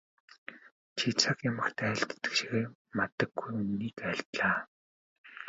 Чи 0.97 1.07
цаг 1.21 1.37
ямагт 1.51 1.77
айлддаг 1.87 2.23
шигээ 2.37 2.65
мадаггүй 2.97 3.49
үнэнийг 3.57 3.97
айлдлаа. 4.09 4.57